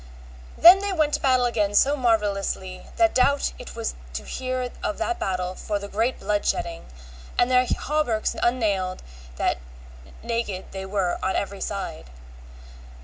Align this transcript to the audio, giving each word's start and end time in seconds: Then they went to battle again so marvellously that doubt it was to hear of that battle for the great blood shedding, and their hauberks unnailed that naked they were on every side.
Then 0.57 0.79
they 0.81 0.91
went 0.91 1.13
to 1.13 1.19
battle 1.19 1.45
again 1.45 1.75
so 1.75 1.95
marvellously 1.95 2.87
that 2.95 3.13
doubt 3.13 3.53
it 3.59 3.75
was 3.75 3.93
to 4.13 4.23
hear 4.23 4.71
of 4.81 4.97
that 4.97 5.19
battle 5.19 5.53
for 5.53 5.77
the 5.77 5.87
great 5.87 6.19
blood 6.19 6.43
shedding, 6.43 6.87
and 7.37 7.51
their 7.51 7.67
hauberks 7.67 8.35
unnailed 8.41 9.03
that 9.35 9.59
naked 10.23 10.71
they 10.71 10.87
were 10.87 11.19
on 11.23 11.35
every 11.35 11.61
side. 11.61 12.09